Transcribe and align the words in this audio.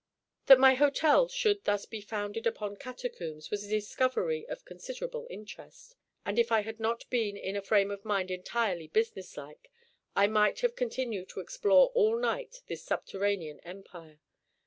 That 0.47 0.59
my 0.59 0.73
hotel 0.73 1.27
should 1.27 1.63
thus 1.65 1.85
be 1.85 2.01
founded 2.01 2.47
upon 2.47 2.75
catacombs 2.77 3.51
was 3.51 3.63
a 3.63 3.69
discovery 3.69 4.47
of 4.47 4.65
considerable 4.65 5.27
interest; 5.29 5.93
and 6.25 6.39
if 6.39 6.51
I 6.51 6.61
had 6.61 6.79
not 6.79 7.07
been 7.11 7.37
in 7.37 7.55
a 7.55 7.61
frame 7.61 7.91
of 7.91 8.03
mind 8.03 8.31
entirely 8.31 8.87
businesslike, 8.87 9.69
I 10.15 10.25
might 10.25 10.61
have 10.61 10.75
continued 10.75 11.29
to 11.29 11.39
explore 11.39 11.91
all 11.93 12.17
night 12.17 12.63
this 12.65 12.83
subterranean 12.83 13.59
empire. 13.59 14.19